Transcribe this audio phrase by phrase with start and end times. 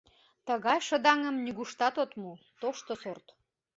[0.47, 3.25] Тыгай шыдаҥым нигуштат от му, тошто сорт.